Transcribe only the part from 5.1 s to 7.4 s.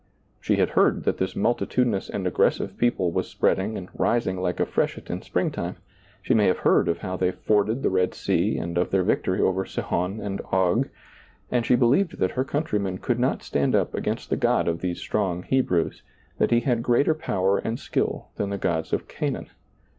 in spring time, she may have heard of how they